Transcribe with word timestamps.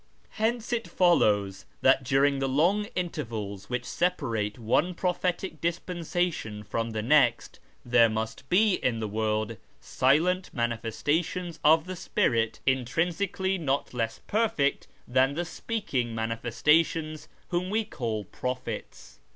Hence 0.31 0.73
it 0.73 0.87
follows 0.87 1.67
that 1.83 2.03
during 2.03 2.39
the 2.39 2.49
long 2.49 2.85
intervals 2.95 3.69
which 3.69 3.85
separate 3.85 4.57
one 4.57 4.95
prophetic 4.95 5.61
dispensation 5.61 6.63
from 6.63 6.89
the 6.89 7.03
next, 7.03 7.59
there 7.85 8.09
must 8.09 8.49
be 8.49 8.83
in 8.83 8.99
the 8.99 9.07
world 9.07 9.57
silent 9.79 10.49
manifestations 10.55 11.59
of 11.63 11.85
the 11.85 11.95
Spirit 11.95 12.59
intrinsically 12.65 13.59
not 13.59 13.93
less 13.93 14.21
perfect 14.25 14.87
than 15.07 15.35
the 15.35 15.45
speaking 15.45 16.15
manifesta 16.15 16.83
tions 16.83 17.27
whom 17.49 17.69
we 17.69 17.85
call 17.85 18.23
prophets. 18.25 19.19